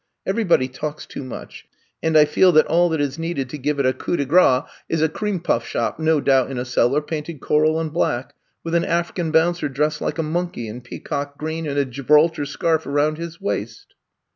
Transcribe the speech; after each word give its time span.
Everybody 0.25 0.67
talks 0.67 1.05
too 1.05 1.23
much 1.23 1.67
and 2.01 2.17
I 2.17 2.25
feel 2.25 2.51
that 2.53 2.65
all 2.65 2.89
that 2.89 2.99
is 2.99 3.19
needed 3.19 3.49
to 3.51 3.57
give 3.59 3.77
it 3.77 3.85
a 3.85 3.93
coup 3.93 4.17
de 4.17 4.25
grace 4.25 4.63
is 4.89 4.99
a 5.03 5.07
cream 5.07 5.39
puff 5.39 5.63
shop, 5.67 5.99
no 5.99 6.19
doubt 6.19 6.49
in 6.49 6.57
a 6.57 6.65
cellar, 6.65 7.01
painted 7.03 7.39
coral 7.39 7.79
and 7.79 7.93
black, 7.93 8.33
with 8.63 8.73
an 8.73 8.83
African 8.83 9.29
bouncer 9.29 9.69
dressed 9.69 10.01
like 10.01 10.17
a 10.17 10.21
I'VE 10.23 10.33
COME 10.33 10.33
TO 10.33 10.39
STAY 10.39 10.41
23 10.41 10.41
monkey 10.41 10.67
in 10.67 10.81
peacock 10.81 11.37
green 11.37 11.67
and 11.67 11.77
a 11.77 11.85
Gibraltar 11.85 12.45
scarf 12.47 12.87
around 12.87 13.19
his 13.19 13.39
waist. 13.39 13.93